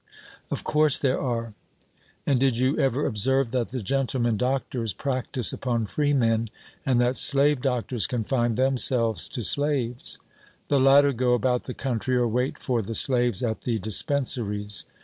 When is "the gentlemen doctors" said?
3.69-4.95